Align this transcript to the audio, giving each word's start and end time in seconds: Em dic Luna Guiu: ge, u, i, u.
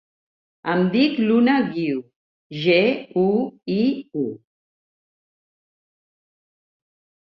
Em 0.71 0.79
dic 0.95 1.19
Luna 1.25 1.55
Guiu: 1.75 2.01
ge, 2.63 2.79
u, 3.27 3.29
i, 3.77 3.85
u. 4.25 4.27